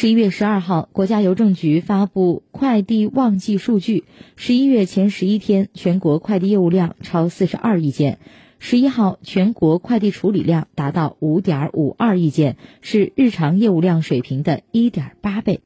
[0.00, 4.04] 十一月十二号，国家邮政局发布快递旺季数据，
[4.36, 8.20] 十一月前十一天，全国快递业务量超四十二亿件。
[8.60, 15.62] 十一号，全国快递处理量达到五点五二亿件，是日常业务量水平的一点八倍。